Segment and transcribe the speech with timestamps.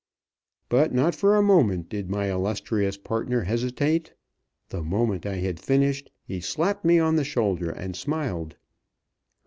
[0.67, 4.15] But not for a moment did my illustrious partner hesitate.
[4.69, 8.55] The moment I had finished, he slapped me on the shoulder and smiled.